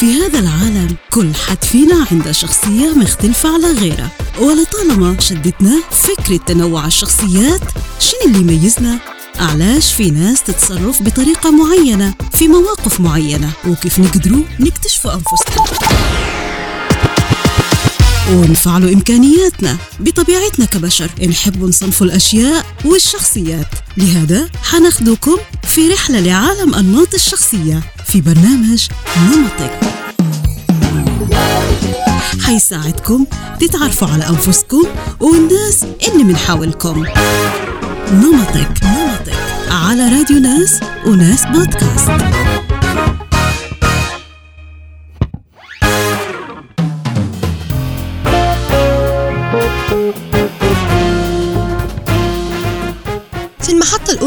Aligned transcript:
في 0.00 0.20
هذا 0.20 0.38
العالم 0.38 0.96
كل 1.10 1.34
حد 1.34 1.64
فينا 1.64 2.06
عنده 2.10 2.32
شخصية 2.32 2.90
مختلفة 2.96 3.54
على 3.54 3.72
غيره. 3.72 4.10
ولطالما 4.40 5.20
شدتنا 5.20 5.82
فكرة 5.90 6.36
تنوع 6.36 6.86
الشخصيات 6.86 7.60
شنو 8.00 8.20
اللي 8.26 8.38
يميزنا؟ 8.38 8.98
علاش 9.40 9.92
في 9.92 10.10
ناس 10.10 10.42
تتصرف 10.42 11.02
بطريقة 11.02 11.50
معينة 11.50 12.14
في 12.32 12.48
مواقف 12.48 13.00
معينة؟ 13.00 13.52
وكيف 13.68 13.98
نقدروا 13.98 14.42
نكتشفوا 14.60 15.14
أنفسنا؟ 15.14 15.64
ونفعلوا 18.30 18.92
إمكانياتنا 18.92 19.76
بطبيعتنا 20.00 20.64
كبشر. 20.64 21.10
نحب 21.28 21.64
نصنف 21.64 22.02
الأشياء 22.02 22.66
والشخصيات. 22.84 23.68
لهذا 23.96 24.48
حناخدكم 24.62 25.36
في 25.68 25.88
رحلة 25.88 26.20
لعالم 26.20 26.74
أنماط 26.74 27.14
الشخصية. 27.14 27.95
في 28.16 28.22
برنامج 28.22 28.88
نمطك. 29.30 29.80
حيساعدكم 32.44 33.26
تتعرفوا 33.60 34.08
على 34.08 34.28
أنفسكم 34.28 34.82
والناس 35.20 35.84
اللي 36.08 36.24
من 36.24 36.36
حولكم. 36.36 37.04
نمطك 38.12 38.68
نمطك. 38.82 39.32
على 39.70 40.08
راديو 40.18 40.38
ناس 40.38 40.80
وناس 41.06 41.46
بودكاست. 41.46 42.10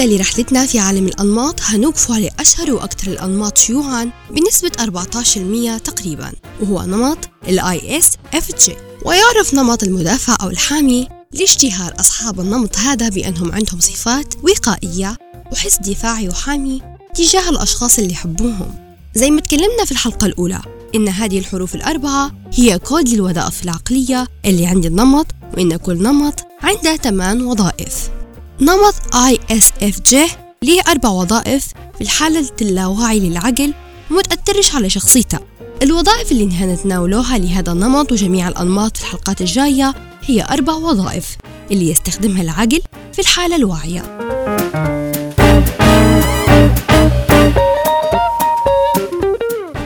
الأولى 0.00 0.16
لرحلتنا 0.16 0.66
في 0.66 0.78
عالم 0.78 1.06
الأنماط 1.06 1.60
هنوقف 1.62 2.12
على 2.12 2.30
أشهر 2.38 2.72
وأكثر 2.72 3.12
الأنماط 3.12 3.58
شيوعاً 3.58 4.10
بنسبة 4.30 4.70
14% 4.80 5.78
تقريباً 5.78 6.32
وهو 6.60 6.82
نمط 6.82 7.18
ال 7.48 7.60
ISFJ 7.60 8.70
ويعرف 9.06 9.54
نمط 9.54 9.82
المدافع 9.82 10.36
أو 10.42 10.50
الحامي 10.50 11.08
لاشتهار 11.32 11.94
أصحاب 12.00 12.40
النمط 12.40 12.78
هذا 12.78 13.08
بأنهم 13.08 13.52
عندهم 13.52 13.80
صفات 13.80 14.34
وقائية 14.42 15.16
وحس 15.52 15.78
دفاعي 15.78 16.28
وحامي 16.28 16.82
تجاه 17.14 17.48
الأشخاص 17.48 17.98
اللي 17.98 18.12
يحبوهم. 18.12 18.74
زي 19.14 19.30
ما 19.30 19.40
تكلمنا 19.40 19.84
في 19.84 19.92
الحلقة 19.92 20.26
الأولى 20.26 20.60
إن 20.94 21.08
هذه 21.08 21.38
الحروف 21.38 21.74
الأربعة 21.74 22.32
هي 22.54 22.78
كود 22.78 23.08
للوظائف 23.08 23.64
العقلية 23.64 24.26
اللي 24.44 24.66
عند 24.66 24.86
النمط 24.86 25.26
وإن 25.54 25.76
كل 25.76 26.02
نمط 26.02 26.40
عنده 26.62 26.96
ثمان 26.96 27.42
وظائف. 27.42 28.19
نمط 28.60 28.94
ISFJ 29.14 30.16
ليه 30.62 30.80
أربع 30.88 31.08
وظائف 31.08 31.66
في 31.94 32.00
الحالة 32.00 32.50
اللاواعي 32.62 33.20
للعقل 33.20 33.74
ومتأثرش 34.10 34.74
على 34.74 34.90
شخصيته. 34.90 35.38
الوظائف 35.82 36.32
اللي 36.32 36.54
هنتناولوها 36.54 37.38
لهذا 37.38 37.72
النمط 37.72 38.12
وجميع 38.12 38.48
الأنماط 38.48 38.96
في 38.96 39.02
الحلقات 39.02 39.40
الجاية 39.40 39.94
هي 40.24 40.44
أربع 40.44 40.72
وظائف 40.72 41.36
اللي 41.70 41.90
يستخدمها 41.90 42.42
العقل 42.42 42.82
في 43.12 43.18
الحالة 43.18 43.56
الواعية. 43.56 44.18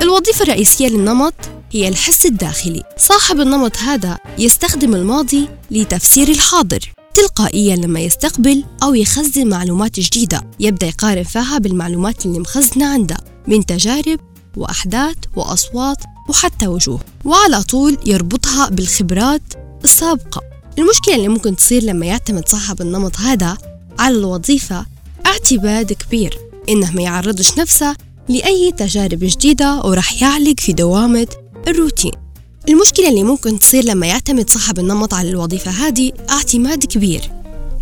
الوظيفة 0.03 0.43
الرئيسية 0.43 0.89
للنمط 0.89 1.35
هي 1.73 1.89
الحس 1.89 2.27
الداخلي. 2.27 2.83
صاحب 2.97 3.41
النمط 3.41 3.77
هذا 3.77 4.19
يستخدم 4.39 4.95
الماضي 4.95 5.49
لتفسير 5.71 6.29
الحاضر. 6.29 6.95
تلقائيا 7.15 7.77
لما 7.77 8.01
يستقبل 8.01 8.65
أو 8.83 8.95
يخزن 8.95 9.49
معلومات 9.49 10.01
جديدة. 10.01 10.43
يبدأ 10.61 10.87
يقارن 10.87 11.23
فيها 11.23 11.59
بالمعلومات 11.59 12.27
اللي 12.27 12.39
مخزنة 12.39 12.87
عنده 12.87 13.17
من 13.49 13.67
تجارب 13.67 14.21
وأحداث 14.57 15.17
وأصوات 15.37 15.99
وحتى 16.29 16.67
وجوه 16.67 17.01
وعلى 17.25 17.63
طول 17.63 17.99
يربطها 18.07 18.69
بالخبرات 18.69 19.43
السابقة. 19.85 20.43
المشكلة 20.79 21.15
اللي 21.15 21.29
ممكن 21.29 21.57
تصير 21.57 21.83
لما 21.83 22.07
يعتمد 22.07 22.49
صاحب 22.49 22.81
النمط 22.81 23.17
هذا 23.17 23.59
على 23.99 24.19
الوظيفة 24.19 24.87
اعتماد 25.27 25.93
كبير. 25.93 26.39
إنه 26.69 26.91
ما 26.91 27.03
يعرضش 27.03 27.59
نفسه 27.59 27.97
لأي 28.29 28.73
تجارب 28.73 29.19
جديدة 29.23 29.81
ورح 29.85 30.23
يعلق 30.23 30.61
في 30.61 30.73
دوامة 30.73 31.29
الروتين. 31.69 32.24
المشكلة 32.69 33.09
اللي 33.09 33.23
ممكن 33.23 33.59
تصير 33.59 33.85
لما 33.85 34.07
يعتمد 34.07 34.51
صاحب 34.51 34.79
النمط 34.79 35.15
على 35.15 35.31
الوظيفة 35.31 35.71
هذه 35.71 36.13
اعتماد 36.31 36.85
كبير 36.85 37.31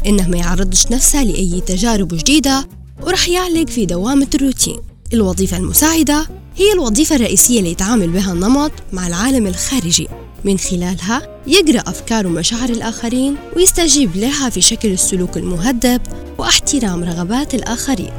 إنه 0.06 0.28
ما 0.28 0.36
يعرضش 0.36 0.86
نفسه 0.86 1.24
لأي 1.24 1.62
تجارب 1.66 2.08
جديدة 2.08 2.68
ورح 3.02 3.28
يعلق 3.28 3.68
في 3.68 3.86
دوامة 3.86 4.26
الروتين. 4.34 4.76
الوظيفة 5.12 5.56
المساعدة 5.56 6.28
هي 6.56 6.72
الوظيفة 6.72 7.16
الرئيسية 7.16 7.58
اللي 7.58 7.70
يتعامل 7.70 8.08
بها 8.08 8.32
النمط 8.32 8.72
مع 8.92 9.06
العالم 9.06 9.46
الخارجي. 9.46 10.08
من 10.44 10.58
خلالها 10.58 11.40
يقرأ 11.46 11.90
أفكار 11.90 12.26
ومشاعر 12.26 12.68
الآخرين 12.68 13.36
ويستجيب 13.56 14.16
لها 14.16 14.50
في 14.50 14.60
شكل 14.60 14.92
السلوك 14.92 15.36
المهذب 15.36 16.00
واحترام 16.38 17.04
رغبات 17.04 17.54
الآخرين. 17.54 18.12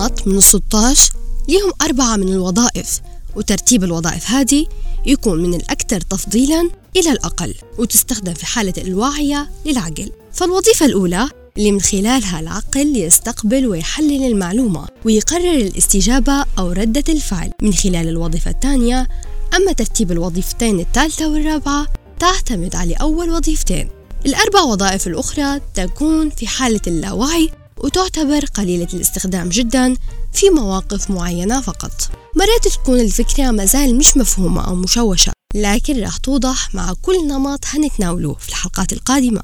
نمط 0.00 0.26
من 0.26 0.36
ال 0.36 0.42
16 0.42 1.12
لهم 1.48 1.72
أربعة 1.82 2.16
من 2.16 2.28
الوظائف 2.28 3.00
وترتيب 3.36 3.84
الوظائف 3.84 4.30
هذه 4.30 4.66
يكون 5.06 5.42
من 5.42 5.54
الأكثر 5.54 6.00
تفضيلاً 6.00 6.70
إلى 6.96 7.12
الأقل 7.12 7.54
وتستخدم 7.78 8.34
في 8.34 8.46
حالة 8.46 8.72
الواعية 8.78 9.50
للعقل. 9.66 10.10
فالوظيفة 10.32 10.86
الأولى 10.86 11.28
اللي 11.56 11.72
من 11.72 11.80
خلالها 11.80 12.40
العقل 12.40 12.96
يستقبل 12.96 13.66
ويحلل 13.66 14.26
المعلومة 14.26 14.86
ويقرر 15.04 15.54
الاستجابة 15.54 16.44
أو 16.58 16.72
ردة 16.72 17.04
الفعل. 17.08 17.50
من 17.62 17.74
خلال 17.74 18.08
الوظيفة 18.08 18.50
الثانية 18.50 19.08
أما 19.56 19.72
ترتيب 19.72 20.12
الوظيفتين 20.12 20.80
الثالثة 20.80 21.28
والرابعة 21.28 21.86
تعتمد 22.18 22.74
على 22.76 22.94
أول 22.94 23.30
وظيفتين. 23.30 23.88
الأربع 24.26 24.60
وظائف 24.60 25.06
الأخرى 25.06 25.60
تكون 25.74 26.30
في 26.30 26.46
حالة 26.46 26.80
اللاوعي 26.86 27.50
وتعتبر 27.84 28.44
قليلة 28.44 28.88
الاستخدام 28.94 29.48
جدا 29.48 29.96
في 30.32 30.50
مواقف 30.50 31.10
معينة 31.10 31.60
فقط. 31.60 31.92
مرات 32.36 32.74
تكون 32.74 33.00
الفكرة 33.00 33.50
مازال 33.50 33.96
مش 33.96 34.16
مفهومة 34.16 34.66
أو 34.66 34.74
مشوشة 34.74 35.32
لكن 35.54 36.00
راح 36.00 36.16
توضح 36.16 36.74
مع 36.74 36.94
كل 37.02 37.28
نمط 37.28 37.64
هنتناوله 37.66 38.34
في 38.34 38.48
الحلقات 38.48 38.92
القادمة. 38.92 39.42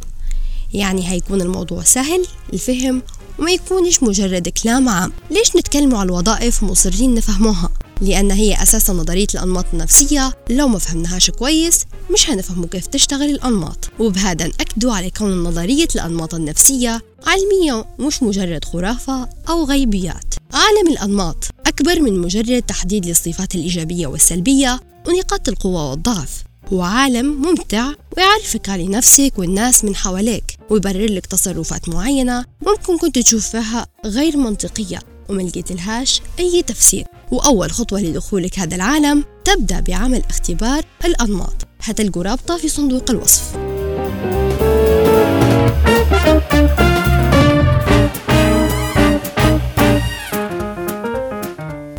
يعني 0.74 1.08
هيكون 1.10 1.40
الموضوع 1.40 1.82
سهل 1.82 2.26
الفهم 2.52 3.02
وما 3.38 3.50
يكونش 3.50 4.02
مجرد 4.02 4.48
كلام 4.48 4.88
عام. 4.88 5.12
ليش 5.30 5.56
نتكلم 5.56 5.94
على 5.94 6.06
الوظائف 6.06 6.62
ومصرين 6.62 7.14
نفهموها؟ 7.14 7.70
لأن 8.00 8.30
هي 8.30 8.62
أساسا 8.62 8.92
نظرية 8.92 9.26
الأنماط 9.34 9.64
النفسية. 9.72 10.32
لو 10.50 10.68
ما 10.68 10.78
فهمناهاش 10.78 11.30
كويس 11.30 11.84
مش 12.12 12.30
هنفهموا 12.30 12.66
كيف 12.66 12.86
تشتغل 12.86 13.30
الأنماط. 13.30 13.90
وبهذا 13.98 14.46
نأكدوا 14.46 14.92
على 14.94 15.10
كون 15.10 15.42
نظرية 15.42 15.88
الأنماط 15.94 16.34
النفسية 16.34 17.02
علمية 17.26 17.84
مش 17.98 18.22
مجرد 18.22 18.64
خرافة 18.64 19.28
أو 19.48 19.64
غيبيات. 19.64 20.34
عالم 20.52 20.92
الأنماط 20.92 21.44
أكبر 21.66 22.00
من 22.00 22.18
مجرد 22.20 22.62
تحديد 22.62 23.06
للصفات 23.06 23.54
الإيجابية 23.54 24.06
والسلبية 24.06 24.80
ونقاط 25.08 25.48
القوة 25.48 25.90
والضعف. 25.90 26.42
هو 26.72 26.82
عالم 26.82 27.26
ممتع 27.26 27.92
ويعرفك 28.16 28.68
على 28.68 28.86
نفسك 28.86 29.32
والناس 29.36 29.84
من 29.84 29.96
حواليك 29.96 30.44
ويبرر 30.70 31.06
لك 31.12 31.26
تصرفات 31.26 31.88
معينة 31.88 32.44
ممكن 32.66 32.98
كنت 32.98 33.18
تشوف 33.18 33.48
فيها 33.48 33.86
غير 34.06 34.36
منطقية. 34.36 34.98
وما 35.28 35.42
لقيتلهاش 35.42 36.22
أي 36.38 36.62
تفسير. 36.62 37.04
وأول 37.32 37.70
خطوة 37.70 38.00
لدخولك 38.00 38.58
هذا 38.58 38.74
العالم 38.76 39.24
تبدأ 39.44 39.80
بعمل 39.80 40.22
اختبار 40.30 40.84
الأنماط. 41.04 41.66
هتلقوا 41.82 42.22
رابطة 42.22 42.56
في 42.56 42.68
صندوق 42.68 43.10
الوصف. 43.10 43.56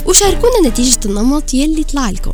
وشاركونا 0.06 0.70
نتيجة 0.70 1.00
النمط 1.06 1.54
يلي 1.54 1.84
طلع 1.84 2.10
لكم. 2.10 2.32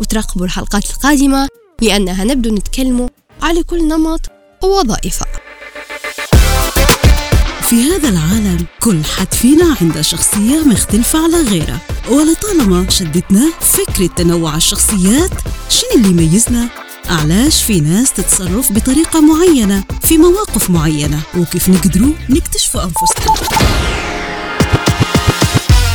وتراقبوا 0.00 0.46
الحلقات 0.46 0.84
القادمة 0.90 1.48
لأنها 1.82 2.24
نبدو 2.24 2.54
نتكلموا 2.54 3.08
على 3.42 3.62
كل 3.62 3.88
نمط 3.88 4.20
ووظائفه. 4.64 5.26
في 7.70 7.82
هذا 7.82 8.08
العالم 8.08 8.66
كل 8.80 9.04
حد 9.04 9.34
فينا 9.34 9.76
عنده 9.80 10.02
شخصية 10.02 10.58
مختلفة 10.66 11.24
على 11.24 11.36
غيره. 11.36 11.80
ولطالما 12.10 12.90
شدتنا 12.90 13.52
فكرة 13.60 14.06
تنوع 14.06 14.56
الشخصيات 14.56 15.30
شنو 15.70 15.90
اللي 15.94 16.08
يميزنا؟ 16.08 16.68
علاش 17.10 17.62
في 17.62 17.80
ناس 17.80 18.12
تتصرف 18.12 18.72
بطريقة 18.72 19.20
معينة 19.20 19.84
في 20.02 20.18
مواقف 20.18 20.70
معينة؟ 20.70 21.20
وكيف 21.38 21.68
نقدروا 21.68 22.12
نكتشفوا 22.30 22.82
أنفسنا؟ 22.84 23.34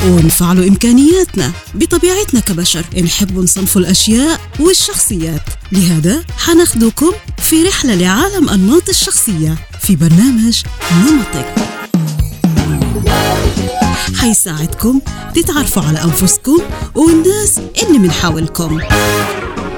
ونفعلوا 0.06 0.68
إمكانياتنا 0.68 1.52
بطبيعتنا 1.74 2.40
كبشر. 2.40 2.86
نحب 3.04 3.40
نصنف 3.40 3.78
الأشياء 3.78 4.40
والشخصيات. 4.60 5.44
لهذا 5.72 6.24
حناخدكم 6.38 7.12
في 7.38 7.64
رحلة 7.64 7.96
لعالم 7.96 8.50
أنماط 8.50 8.90
الشخصية. 8.90 9.71
في 9.82 9.96
برنامج 9.96 10.64
نمطك. 10.92 11.56
حيساعدكم 14.20 15.00
تتعرفوا 15.36 15.84
على 15.84 16.04
أنفسكم 16.04 16.58
والناس 16.96 17.60
اللي 17.84 18.00
من 18.00 18.12
حولكم. 18.12 18.80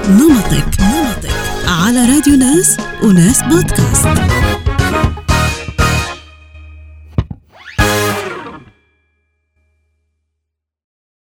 نمطك 0.10 0.66
نمطك. 0.80 1.32
على 1.68 2.06
راديو 2.16 2.36
ناس 2.36 2.78
وناس 3.04 3.44
بودكاست. 3.44 4.08